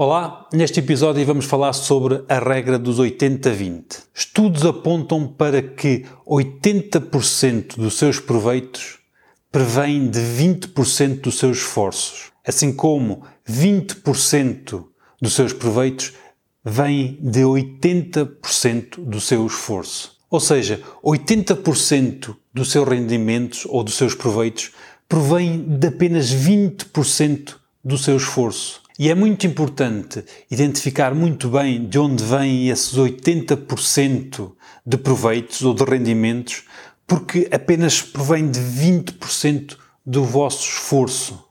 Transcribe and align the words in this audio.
Olá, 0.00 0.46
neste 0.52 0.78
episódio 0.78 1.26
vamos 1.26 1.44
falar 1.44 1.72
sobre 1.72 2.22
a 2.28 2.38
regra 2.38 2.78
dos 2.78 3.00
80-20. 3.00 4.04
Estudos 4.14 4.64
apontam 4.64 5.26
para 5.26 5.60
que 5.60 6.06
80% 6.24 7.74
dos 7.74 7.98
seus 7.98 8.20
proveitos 8.20 9.00
prevêm 9.50 10.08
de 10.08 10.20
20% 10.20 11.22
dos 11.22 11.36
seus 11.36 11.56
esforços, 11.56 12.30
assim 12.46 12.72
como 12.72 13.24
20% 13.44 14.84
dos 15.20 15.34
seus 15.34 15.52
proveitos 15.52 16.12
vêm 16.64 17.18
de 17.20 17.40
80% 17.40 19.04
do 19.04 19.20
seu 19.20 19.44
esforço. 19.44 20.16
Ou 20.30 20.38
seja, 20.38 20.80
80% 21.02 22.36
dos 22.54 22.70
seus 22.70 22.88
rendimentos 22.88 23.66
ou 23.68 23.82
dos 23.82 23.94
seus 23.94 24.14
proveitos 24.14 24.70
provém 25.08 25.60
de 25.60 25.88
apenas 25.88 26.32
20% 26.32 27.56
do 27.82 27.98
seu 27.98 28.16
esforço. 28.16 28.86
E 28.98 29.08
é 29.08 29.14
muito 29.14 29.46
importante 29.46 30.24
identificar 30.50 31.14
muito 31.14 31.48
bem 31.48 31.86
de 31.86 32.00
onde 32.00 32.24
vêm 32.24 32.68
esses 32.68 32.98
80% 32.98 34.50
de 34.84 34.96
proveitos 34.96 35.62
ou 35.62 35.72
de 35.72 35.84
rendimentos, 35.84 36.64
porque 37.06 37.48
apenas 37.52 38.02
provém 38.02 38.50
de 38.50 38.58
20% 38.58 39.76
do 40.04 40.24
vosso 40.24 40.68
esforço. 40.68 41.44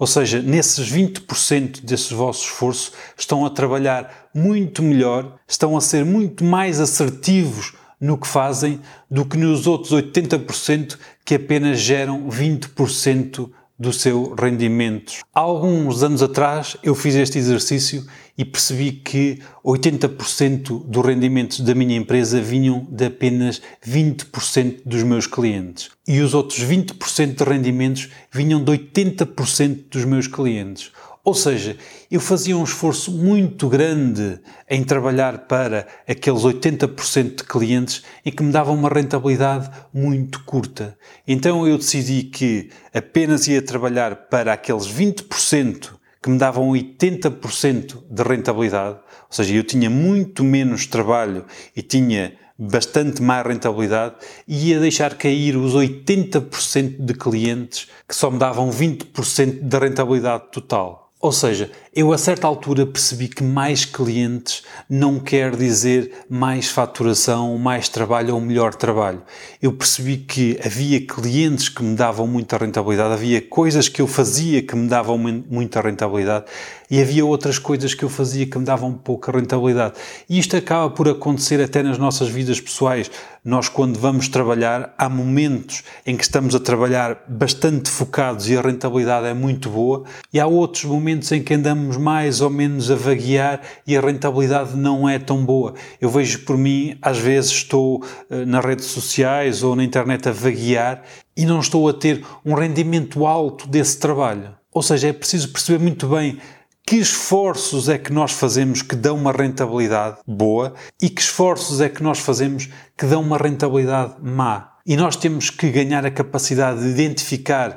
Ou 0.00 0.06
seja, 0.06 0.42
nesses 0.42 0.90
20% 0.90 1.84
desse 1.84 2.12
vosso 2.12 2.46
esforço 2.46 2.92
estão 3.16 3.46
a 3.46 3.50
trabalhar 3.50 4.28
muito 4.34 4.82
melhor, 4.82 5.38
estão 5.46 5.76
a 5.76 5.80
ser 5.80 6.04
muito 6.04 6.42
mais 6.42 6.80
assertivos 6.80 7.72
no 8.00 8.18
que 8.18 8.26
fazem 8.26 8.80
do 9.08 9.24
que 9.24 9.36
nos 9.36 9.68
outros 9.68 9.92
80% 9.92 10.98
que 11.24 11.36
apenas 11.36 11.78
geram 11.78 12.28
20% 12.28 13.48
do 13.80 13.94
seu 13.94 14.34
rendimento. 14.38 15.14
Há 15.34 15.40
alguns 15.40 16.02
anos 16.02 16.22
atrás 16.22 16.76
eu 16.82 16.94
fiz 16.94 17.14
este 17.14 17.38
exercício 17.38 18.04
e 18.36 18.44
percebi 18.44 18.92
que 18.92 19.38
80% 19.64 20.84
dos 20.84 21.04
rendimentos 21.04 21.60
da 21.60 21.74
minha 21.74 21.96
empresa 21.96 22.42
vinham 22.42 22.86
de 22.90 23.06
apenas 23.06 23.62
20% 23.82 24.82
dos 24.84 25.02
meus 25.02 25.26
clientes 25.26 25.88
e 26.06 26.20
os 26.20 26.34
outros 26.34 26.60
20% 26.60 27.36
de 27.36 27.44
rendimentos 27.44 28.10
vinham 28.30 28.62
de 28.62 28.70
80% 28.72 29.84
dos 29.90 30.04
meus 30.04 30.26
clientes. 30.26 30.92
Ou 31.22 31.34
seja, 31.34 31.76
eu 32.10 32.18
fazia 32.18 32.56
um 32.56 32.64
esforço 32.64 33.12
muito 33.12 33.68
grande 33.68 34.40
em 34.68 34.82
trabalhar 34.82 35.46
para 35.46 35.86
aqueles 36.08 36.40
80% 36.42 37.36
de 37.36 37.44
clientes 37.44 38.02
e 38.24 38.32
que 38.32 38.42
me 38.42 38.50
davam 38.50 38.74
uma 38.74 38.88
rentabilidade 38.88 39.70
muito 39.92 40.42
curta. 40.44 40.96
Então 41.28 41.66
eu 41.66 41.76
decidi 41.76 42.22
que 42.22 42.70
apenas 42.94 43.46
ia 43.46 43.60
trabalhar 43.60 44.16
para 44.30 44.54
aqueles 44.54 44.86
20% 44.86 45.90
que 46.22 46.30
me 46.30 46.38
davam 46.38 46.70
80% 46.70 48.02
de 48.10 48.22
rentabilidade, 48.22 48.98
ou 48.98 49.30
seja, 49.30 49.54
eu 49.54 49.64
tinha 49.64 49.88
muito 49.88 50.44
menos 50.44 50.86
trabalho 50.86 51.46
e 51.74 51.80
tinha 51.82 52.34
bastante 52.58 53.22
mais 53.22 53.46
rentabilidade 53.46 54.16
e 54.46 54.68
ia 54.68 54.80
deixar 54.80 55.14
cair 55.14 55.56
os 55.56 55.74
80% 55.74 56.96
de 56.98 57.14
clientes 57.14 57.88
que 58.06 58.14
só 58.14 58.30
me 58.30 58.38
davam 58.38 58.70
20% 58.70 59.62
da 59.62 59.78
rentabilidade 59.78 60.44
total. 60.52 61.09
Ou 61.20 61.32
seja, 61.32 61.70
eu 61.92 62.12
a 62.12 62.18
certa 62.18 62.46
altura 62.46 62.86
percebi 62.86 63.26
que 63.26 63.42
mais 63.42 63.84
clientes 63.84 64.62
não 64.88 65.18
quer 65.18 65.56
dizer 65.56 66.24
mais 66.28 66.68
faturação, 66.68 67.58
mais 67.58 67.88
trabalho 67.88 68.34
ou 68.34 68.40
melhor 68.40 68.74
trabalho. 68.74 69.22
Eu 69.60 69.72
percebi 69.72 70.18
que 70.18 70.56
havia 70.64 71.04
clientes 71.04 71.68
que 71.68 71.82
me 71.82 71.96
davam 71.96 72.28
muita 72.28 72.56
rentabilidade, 72.56 73.14
havia 73.14 73.42
coisas 73.42 73.88
que 73.88 74.00
eu 74.00 74.06
fazia 74.06 74.62
que 74.62 74.76
me 74.76 74.88
davam 74.88 75.18
muita 75.18 75.80
rentabilidade 75.80 76.44
e 76.88 77.00
havia 77.00 77.24
outras 77.24 77.58
coisas 77.58 77.92
que 77.92 78.04
eu 78.04 78.08
fazia 78.08 78.46
que 78.46 78.58
me 78.58 78.64
davam 78.64 78.92
pouca 78.92 79.32
rentabilidade. 79.32 79.94
E 80.28 80.38
isto 80.38 80.56
acaba 80.56 80.90
por 80.90 81.08
acontecer 81.08 81.60
até 81.60 81.82
nas 81.82 81.98
nossas 81.98 82.28
vidas 82.28 82.60
pessoais. 82.60 83.10
Nós, 83.44 83.68
quando 83.68 83.98
vamos 83.98 84.28
trabalhar, 84.28 84.92
há 84.98 85.08
momentos 85.08 85.82
em 86.04 86.16
que 86.16 86.24
estamos 86.24 86.54
a 86.54 86.60
trabalhar 86.60 87.24
bastante 87.26 87.88
focados 87.88 88.48
e 88.48 88.56
a 88.56 88.60
rentabilidade 88.60 89.26
é 89.26 89.32
muito 89.32 89.70
boa, 89.70 90.04
e 90.32 90.38
há 90.38 90.46
outros 90.46 90.84
momentos 90.84 91.30
em 91.32 91.42
que 91.42 91.54
andamos 91.54 91.79
estamos 91.80 91.96
mais 91.96 92.40
ou 92.40 92.50
menos 92.50 92.90
a 92.90 92.94
vaguear 92.94 93.60
e 93.86 93.96
a 93.96 94.00
rentabilidade 94.00 94.76
não 94.76 95.08
é 95.08 95.18
tão 95.18 95.44
boa. 95.44 95.74
Eu 96.00 96.10
vejo 96.10 96.40
por 96.40 96.56
mim, 96.56 96.98
às 97.00 97.18
vezes 97.18 97.50
estou 97.50 98.04
eh, 98.28 98.44
nas 98.44 98.64
redes 98.64 98.86
sociais 98.86 99.62
ou 99.62 99.74
na 99.74 99.82
internet 99.82 100.28
a 100.28 100.32
vaguear 100.32 101.02
e 101.36 101.46
não 101.46 101.60
estou 101.60 101.88
a 101.88 101.94
ter 101.94 102.24
um 102.44 102.54
rendimento 102.54 103.26
alto 103.26 103.66
desse 103.66 103.98
trabalho. 103.98 104.54
Ou 104.72 104.82
seja, 104.82 105.08
é 105.08 105.12
preciso 105.12 105.50
perceber 105.52 105.82
muito 105.82 106.06
bem 106.06 106.38
que 106.86 106.96
esforços 106.96 107.88
é 107.88 107.96
que 107.96 108.12
nós 108.12 108.32
fazemos 108.32 108.82
que 108.82 108.96
dão 108.96 109.16
uma 109.16 109.32
rentabilidade 109.32 110.18
boa 110.26 110.74
e 111.00 111.08
que 111.08 111.20
esforços 111.20 111.80
é 111.80 111.88
que 111.88 112.02
nós 112.02 112.18
fazemos 112.18 112.68
que 112.96 113.06
dão 113.06 113.22
uma 113.22 113.38
rentabilidade 113.38 114.14
má. 114.20 114.70
E 114.84 114.96
nós 114.96 115.14
temos 115.14 115.50
que 115.50 115.70
ganhar 115.70 116.04
a 116.04 116.10
capacidade 116.10 116.80
de 116.80 116.88
identificar 116.88 117.76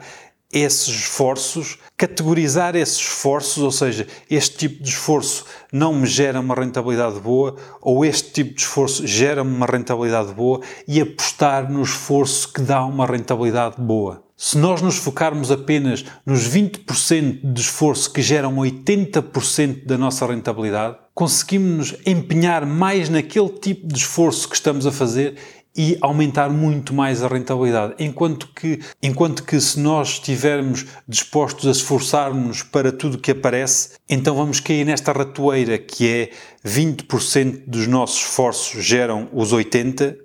esses 0.53 0.87
esforços, 0.87 1.77
categorizar 1.97 2.75
esses 2.75 2.97
esforços, 2.97 3.63
ou 3.63 3.71
seja, 3.71 4.07
este 4.29 4.57
tipo 4.57 4.83
de 4.83 4.89
esforço 4.89 5.45
não 5.71 5.93
me 5.93 6.05
gera 6.05 6.39
uma 6.39 6.55
rentabilidade 6.55 7.19
boa, 7.19 7.55
ou 7.81 8.05
este 8.05 8.31
tipo 8.31 8.53
de 8.53 8.61
esforço 8.61 9.05
gera-me 9.07 9.53
uma 9.53 9.65
rentabilidade 9.65 10.33
boa, 10.33 10.61
e 10.87 11.01
apostar 11.01 11.71
no 11.71 11.81
esforço 11.81 12.51
que 12.51 12.61
dá 12.61 12.85
uma 12.85 13.05
rentabilidade 13.05 13.75
boa. 13.79 14.23
Se 14.35 14.57
nós 14.57 14.81
nos 14.81 14.97
focarmos 14.97 15.51
apenas 15.51 16.03
nos 16.25 16.47
20% 16.49 17.53
de 17.53 17.61
esforço 17.61 18.11
que 18.11 18.21
geram 18.21 18.55
80% 18.57 19.85
da 19.85 19.97
nossa 19.97 20.25
rentabilidade, 20.25 20.97
conseguimos 21.13 21.91
nos 21.91 22.01
empenhar 22.05 22.65
mais 22.65 23.07
naquele 23.07 23.49
tipo 23.49 23.87
de 23.87 23.97
esforço 23.97 24.49
que 24.49 24.55
estamos 24.55 24.85
a 24.85 24.91
fazer 24.91 25.35
e 25.75 25.97
aumentar 26.01 26.49
muito 26.49 26.93
mais 26.93 27.23
a 27.23 27.27
rentabilidade. 27.27 27.95
Enquanto 27.99 28.47
que, 28.53 28.79
enquanto 29.01 29.43
que 29.43 29.59
se 29.59 29.79
nós 29.79 30.09
estivermos 30.09 30.85
dispostos 31.07 31.67
a 31.67 31.71
esforçar-nos 31.71 32.61
para 32.61 32.91
tudo 32.91 33.17
que 33.17 33.31
aparece, 33.31 33.97
então 34.07 34.35
vamos 34.35 34.59
cair 34.59 34.85
nesta 34.85 35.11
ratoeira 35.11 35.77
que 35.77 36.07
é 36.07 36.29
20% 36.65 37.63
dos 37.67 37.87
nossos 37.87 38.21
esforços 38.21 38.83
geram 38.83 39.27
os 39.33 39.51
80% 39.53 40.15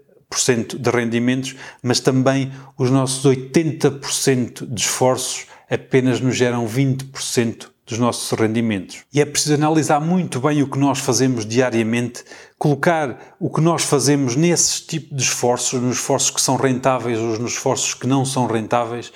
de 0.78 0.90
rendimentos, 0.90 1.56
mas 1.82 2.00
também 2.00 2.52
os 2.76 2.90
nossos 2.90 3.24
80% 3.24 4.66
de 4.66 4.80
esforços 4.80 5.46
apenas 5.70 6.20
nos 6.20 6.36
geram 6.36 6.66
20% 6.66 7.68
dos 7.88 7.98
nossos 7.98 8.30
rendimentos. 8.38 8.98
E 9.12 9.20
é 9.20 9.24
preciso 9.24 9.54
analisar 9.54 9.98
muito 9.98 10.38
bem 10.40 10.62
o 10.62 10.70
que 10.70 10.78
nós 10.78 10.98
fazemos 10.98 11.46
diariamente, 11.46 12.22
colocar 12.58 13.34
o 13.40 13.48
que 13.48 13.62
nós 13.62 13.82
fazemos 13.82 14.36
nesses 14.36 14.80
tipos 14.82 15.16
de 15.16 15.22
esforços, 15.22 15.80
nos 15.80 15.96
esforços 15.96 16.30
que 16.30 16.40
são 16.40 16.56
rentáveis 16.56 17.18
ou 17.18 17.38
nos 17.38 17.52
esforços 17.52 17.94
que 17.94 18.06
não 18.06 18.26
são 18.26 18.46
rentáveis 18.46 19.10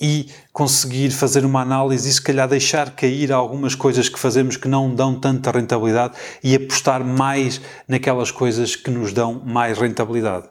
e 0.00 0.28
conseguir 0.52 1.10
fazer 1.10 1.44
uma 1.44 1.62
análise 1.62 2.08
e 2.08 2.12
se 2.12 2.22
calhar 2.22 2.46
deixar 2.46 2.90
cair 2.90 3.32
algumas 3.32 3.74
coisas 3.74 4.08
que 4.08 4.18
fazemos 4.18 4.56
que 4.56 4.68
não 4.68 4.94
dão 4.94 5.18
tanta 5.18 5.50
rentabilidade 5.50 6.14
e 6.44 6.54
apostar 6.54 7.02
mais 7.02 7.60
naquelas 7.88 8.30
coisas 8.30 8.76
que 8.76 8.90
nos 8.90 9.12
dão 9.12 9.42
mais 9.44 9.78
rentabilidade. 9.78 10.48